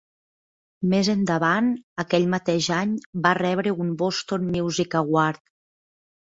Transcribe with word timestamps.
Més 0.93 1.09
endavant, 1.13 1.67
aquell 2.05 2.25
mateix 2.33 2.71
any 2.79 2.97
va 3.27 3.35
rebre 3.41 3.77
un 3.87 3.95
Boston 4.03 4.51
Music 4.59 5.01
Award. 5.05 5.49